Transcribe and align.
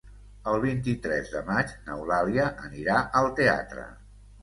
El 0.51 0.55
vint-i-tres 0.63 1.29
de 1.35 1.45
maig 1.51 1.75
n'Eulàlia 1.91 2.51
anirà 2.71 3.01
al 3.23 3.33
teatre. 3.43 3.91